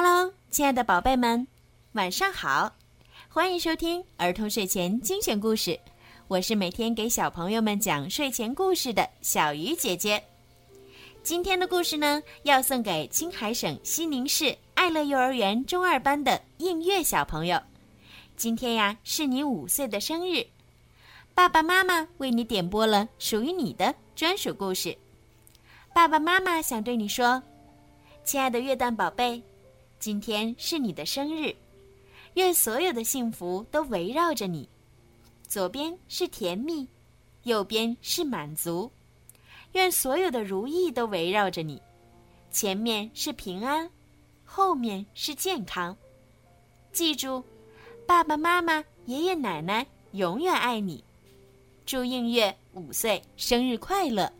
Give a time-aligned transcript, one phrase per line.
[0.00, 1.44] Hello，亲爱的宝贝们，
[1.94, 2.72] 晚上好！
[3.28, 5.76] 欢迎收听儿童睡前精选故事，
[6.28, 10.22] 我是每天给小朋友们讲睡前故事的小鱼姐姐。
[11.24, 17.60] 今天的故事呢，要送给青海省西宁市爱乐幼儿园中二班的映月小朋友。
[18.36, 20.46] 今天呀，是你五岁的生日，
[21.34, 24.96] 爸爸妈妈为你点播了属于你的专属故事。
[25.92, 27.42] 爸爸妈妈想对你说，
[28.22, 29.42] 亲爱的月蛋宝贝，
[29.98, 31.54] 今天是你的生日，
[32.34, 34.68] 愿所有的幸福都围绕着你。
[35.48, 36.86] 左边是甜蜜，
[37.42, 38.90] 右边是满足。
[39.72, 41.82] 愿所有的如意都围绕着你，
[42.52, 43.90] 前面是平安，
[44.44, 45.96] 后面是健康。
[46.92, 47.42] 记住，
[48.06, 51.02] 爸爸妈妈、爷爷奶奶永远爱你。
[51.84, 54.32] 祝映月五岁生日快乐！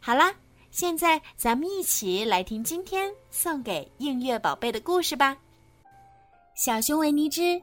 [0.00, 0.34] 好啦。
[0.70, 5.36] 现在，咱们一起来听今天送给映月宝贝的故事吧。
[6.54, 7.60] 小熊维尼之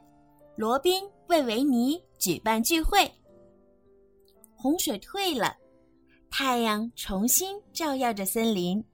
[0.56, 3.10] 罗宾为维尼举办聚会。
[4.54, 5.56] 洪水退了，
[6.30, 8.84] 太阳重新照耀着森林，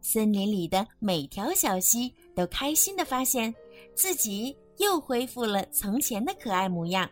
[0.00, 3.52] 森林里的每条小溪都开心的发现
[3.94, 7.08] 自己又恢复了从前的可爱模样。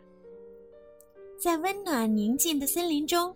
[1.41, 3.35] 在温暖宁静的森林中。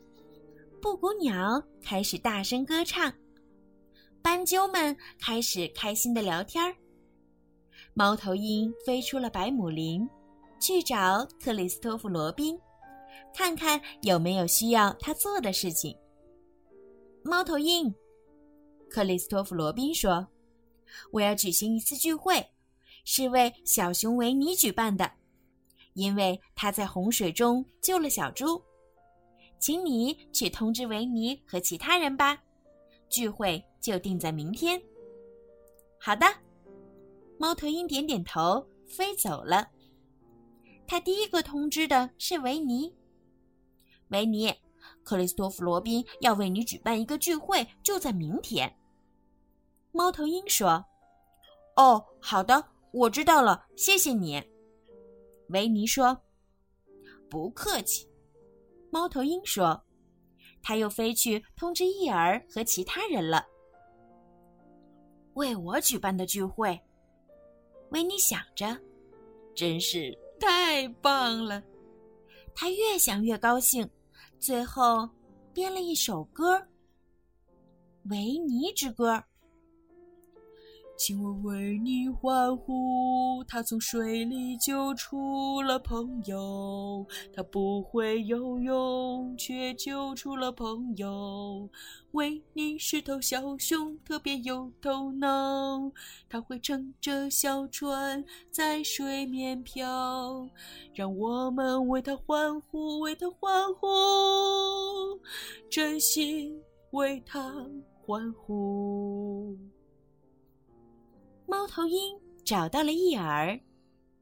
[0.86, 3.12] 布谷鸟开始大声歌唱，
[4.22, 6.72] 斑鸠们开始开心的聊天儿。
[7.92, 10.08] 猫头鹰飞出了百亩林，
[10.60, 12.56] 去找克里斯托弗·罗宾，
[13.34, 15.92] 看看有没有需要他做的事情。
[17.24, 17.92] 猫头鹰，
[18.88, 20.28] 克里斯托弗·罗宾说
[21.10, 22.46] ：“我要举行一次聚会，
[23.04, 25.10] 是为小熊维尼举办的，
[25.94, 28.62] 因为他在洪水中救了小猪。”
[29.58, 32.42] 请你去通知维尼和其他人吧，
[33.08, 34.80] 聚会就定在明天。
[35.98, 36.26] 好的，
[37.38, 39.68] 猫头鹰点点头，飞走了。
[40.86, 42.94] 他第一个通知的是维尼。
[44.10, 44.54] 维尼，
[45.02, 48.72] 克里斯托弗·罗宾要为你举办一个聚会，就在明天。
[49.90, 50.84] 猫头鹰说
[51.74, 54.40] ：“哦，好的，我知道了，谢谢你。”
[55.50, 56.20] 维尼说
[57.28, 58.08] ：“不客气。”
[58.96, 59.78] 猫头鹰说
[60.64, 63.44] ：“他又飞去通知伊儿和其他人了。
[65.34, 66.80] 为我举办的聚会。”
[67.92, 68.74] 维尼想着，
[69.54, 71.62] 真是太棒了。
[72.54, 73.86] 他越想越高兴，
[74.38, 75.06] 最后
[75.52, 76.56] 编了一首歌，
[78.04, 79.12] 《维尼之歌》。
[80.98, 83.44] 请我为你欢呼！
[83.46, 91.68] 他从水里救出了朋友，他不会游泳，却救出了朋友。
[92.12, 95.92] 维尼是头小熊，特别有头脑，
[96.30, 100.48] 他会乘着小船在水面漂。
[100.94, 103.86] 让我们为他欢呼，为他欢呼，
[105.70, 106.58] 真心
[106.92, 107.52] 为他
[108.00, 109.54] 欢呼。
[111.66, 113.58] 猫头鹰找到了伊尔，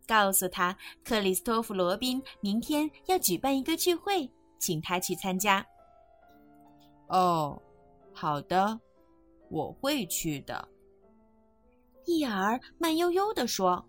[0.07, 0.75] 告诉他
[1.05, 4.27] 克里斯托弗·罗宾明天要举办一个聚会，
[4.59, 5.63] 请他去参加。
[7.09, 7.61] 哦，
[8.15, 8.81] 好的，
[9.51, 10.67] 我会去的。
[12.07, 13.85] 伊尔慢悠悠地说：“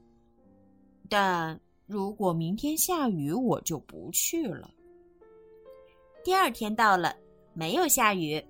[1.09, 4.69] 但如果明天下雨，我就不去了。”
[6.25, 7.15] 第二天到了，
[7.53, 8.45] 没有下雨。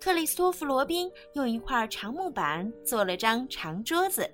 [0.00, 4.28] 克里斯托弗·罗宾用一块长木板做了张长桌子，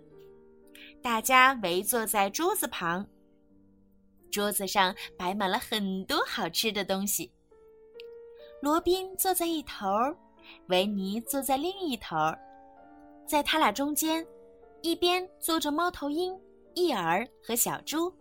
[1.03, 3.05] 大家围坐在桌子旁。
[4.31, 7.29] 桌子上摆满了很多好吃的东西。
[8.63, 9.89] 罗宾坐在一头，
[10.69, 12.15] 维尼坐在另一头，
[13.27, 14.25] 在他俩中间，
[14.83, 16.39] 一边坐着猫头鹰、
[16.75, 18.13] 伊尔和小猪，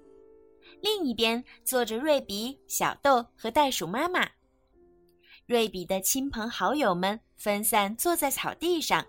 [0.82, 4.28] 另一边坐着瑞比、小豆和袋鼠妈妈。
[5.46, 9.06] 瑞比的亲朋好友们分散坐在草地上。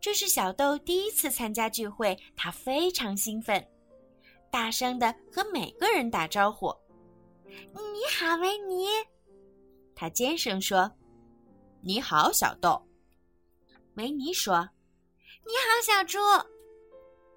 [0.00, 3.64] 这是小豆第一次参加聚会，他非常兴奋，
[4.50, 6.74] 大声的和每个人打招呼
[7.46, 8.86] ：“你好，维尼！”
[9.94, 10.90] 他尖声说
[11.80, 12.84] ：“你好，小豆。”
[13.94, 14.68] 维尼说
[15.46, 16.18] ：“你好，小猪。”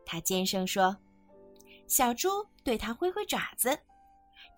[0.05, 0.97] 他尖声说
[1.87, 2.29] ：“小猪
[2.63, 3.77] 对他挥挥爪子。”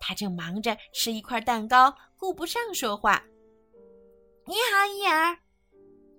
[0.04, 3.22] 他正忙着吃一块蛋糕，顾不上说话。
[4.44, 5.38] 你好，伊尔，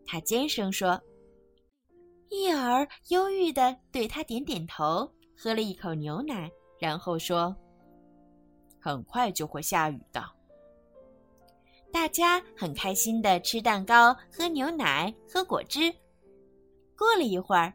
[0.05, 0.99] 他尖声说。
[2.29, 6.49] 伊尔忧郁的对他点点头，喝了一口牛奶，
[6.79, 7.53] 然后说
[8.79, 10.23] ：“很快就会下雨的。”
[11.91, 15.93] 大家很开心的吃蛋糕、喝牛奶、喝果汁。
[16.97, 17.73] 过了一会儿，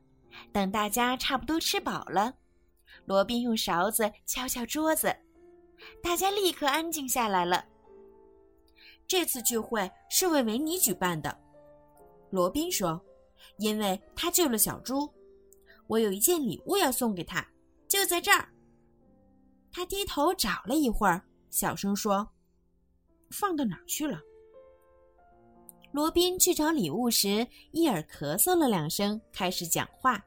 [0.52, 2.34] 等大家差不多吃饱了，
[3.04, 5.14] 罗宾用勺子敲敲桌子，
[6.02, 7.64] 大家立刻安静下来了。
[9.06, 11.38] 这次聚会是为维尼举办的，
[12.30, 13.00] 罗宾说，
[13.58, 15.08] 因为他救了小猪。
[15.86, 17.46] 我有一件礼物要送给他，
[17.88, 18.46] 就在这儿。
[19.72, 22.28] 他低头找了一会儿，小声说
[23.30, 24.20] ：“放到哪儿去了？”
[25.92, 30.22] 罗宾去找礼物时，伊尔咳嗽了两声，开始讲话：“，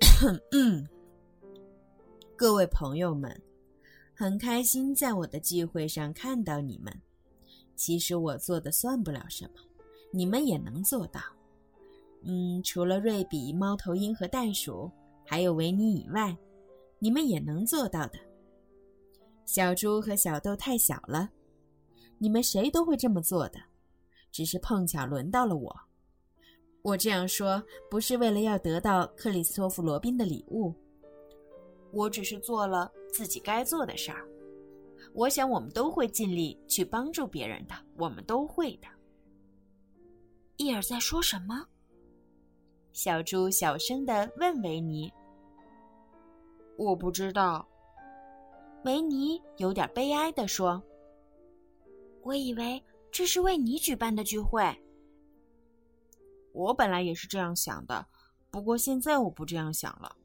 [2.36, 3.42] 各位朋友们，
[4.18, 6.92] 很开心在我的聚会上看到你们。
[7.76, 9.60] 其实我做的算不了什么，
[10.10, 11.20] 你们也能做到。”
[12.26, 14.90] 嗯，除了瑞比、猫头鹰和袋鼠，
[15.24, 16.36] 还有维尼以外，
[16.98, 18.18] 你们也能做到的。
[19.46, 21.30] 小猪和小豆太小了，
[22.18, 23.60] 你们谁都会这么做的，
[24.32, 25.80] 只是碰巧轮到了我。
[26.82, 30.74] 我这样说不是为了要得到克里斯托弗·罗宾的礼物，
[31.92, 34.26] 我只是做了自己该做的事儿。
[35.14, 38.88] 我想我们都会尽力去帮助别人的，我们都会的。
[40.56, 41.66] 伊尔在说什么？
[42.92, 45.12] 小猪小声的问维尼
[46.76, 47.66] ：“我不知道。”
[48.84, 50.82] 维尼有点悲哀的说
[52.22, 54.62] ：“我以为这是为你举办的聚会。”
[56.52, 58.06] 我本来也是这样想的，
[58.50, 60.16] 不过现在我不这样想了。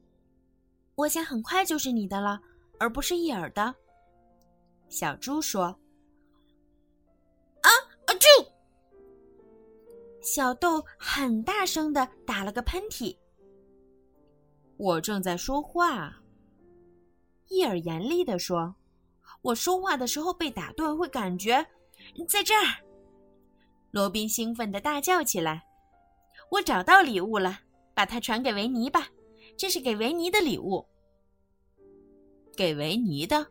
[0.96, 2.40] 我想很快就是你的了，
[2.84, 3.74] 而不是伊尔的。”
[4.90, 5.64] 小猪说。
[7.62, 7.70] “啊
[8.04, 8.14] 啊！
[8.14, 8.26] 啾！”
[10.20, 13.16] 小豆很大声的打了个喷嚏。
[14.76, 16.14] 我正在说话，
[17.48, 18.74] 伊尔严厉的说
[19.40, 21.64] ：“我说话的时候被打断，会感觉
[22.28, 22.84] 在这儿。”
[23.92, 25.64] 罗宾兴奋的大叫起来
[26.50, 27.60] ：“我找到礼物了，
[27.94, 29.08] 把它传给维尼吧，
[29.56, 30.86] 这是给维尼的礼物。”
[32.56, 33.46] 给维尼的？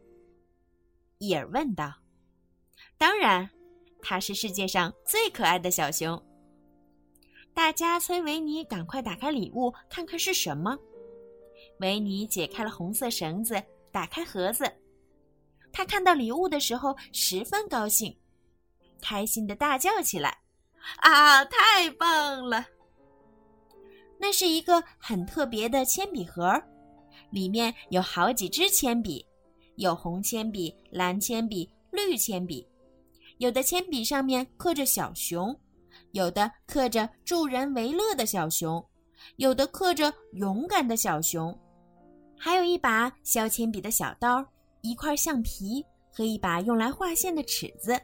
[1.20, 1.94] 伊尔问道。
[2.98, 3.50] “当然，
[4.02, 6.22] 他是世界上最可爱的小熊。”
[7.54, 10.78] 大家催维尼赶快打开礼物，看看是什么。
[11.80, 13.62] 维尼解开了红色绳子，
[13.92, 14.66] 打开盒子。
[15.72, 18.16] 他看到礼物的时候十分高兴，
[19.02, 20.38] 开心的大叫起来
[21.02, 22.66] ：“啊，太棒了！”
[24.20, 26.62] 那是一个很特别的铅笔盒，
[27.34, 29.26] 里面有好几支铅笔，
[29.78, 32.66] 有红铅笔、蓝铅笔、绿铅笔，
[33.40, 35.54] 有的铅笔上面刻着小熊。
[36.12, 38.84] 有的刻着助人为乐的小熊，
[39.38, 41.56] 有的刻着勇敢的小熊，
[42.38, 44.46] 还有一把削铅笔的小刀，
[44.82, 48.00] 一块橡皮和一把用来画线的尺子。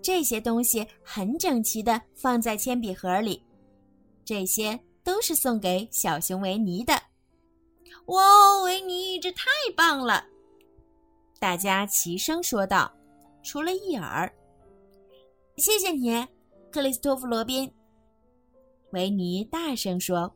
[0.00, 3.44] 这些东西很整齐地放在铅笔盒里，
[4.24, 7.00] 这些都是送给小熊维尼的。
[8.08, 9.44] 哇，维尼，这太
[9.76, 10.24] 棒了！
[11.38, 12.90] 大家齐声说道，
[13.42, 14.30] 除了伊尔。
[15.56, 16.26] 谢谢你。
[16.70, 17.70] 克里斯托弗·罗宾，
[18.92, 20.34] 维尼大声说：“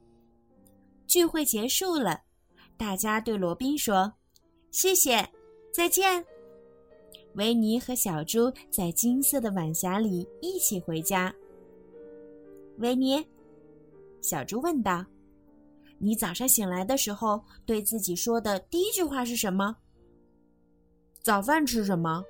[1.07, 2.21] 聚会结束了，
[2.77, 4.13] 大家对罗宾说
[4.71, 5.29] ：‘谢谢，
[5.73, 6.25] 再见。’”
[7.37, 11.35] 维尼和小猪在金色的晚霞里一起回家。
[12.79, 13.27] 维尼，
[14.23, 15.05] 小猪问道
[16.05, 19.77] ：“你早上醒来的时候对自己说的第一句话是什么
[21.23, 22.25] ？”“早饭吃什么？”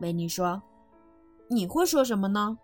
[0.00, 0.62] 维尼说。
[1.48, 2.58] “你会说什么呢？”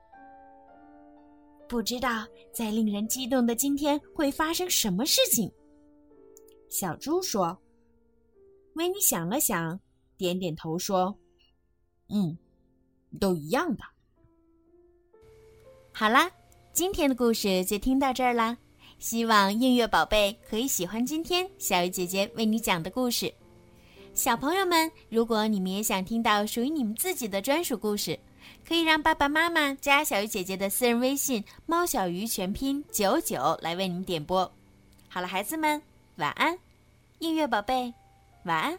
[1.66, 5.50] 不知道在令人激动的今天会发生什么事情，
[6.68, 7.58] 小猪说。
[8.74, 9.80] 维尼想了想，
[10.18, 11.18] 点点头说
[12.12, 12.36] ：“嗯，
[13.18, 13.82] 都一样的。”
[15.94, 16.30] 好啦，
[16.74, 18.58] 今天的故事就听到这儿啦。
[19.02, 23.34] 希望映月宝贝可以喜欢今天小鱼姐姐为你讲的故事。
[24.14, 28.16] 小朋友们，如果你们也想听到属于你们自己的专属故事。
[28.64, 34.50] 可以让爸爸妈妈加小鱼姐姐的私人微信“猫小鱼”全拼九九来为你们点播。
[35.08, 35.82] 好了，孩子们，
[36.16, 36.56] 晚安，
[37.18, 37.92] 映月宝贝，
[38.44, 38.78] 晚安。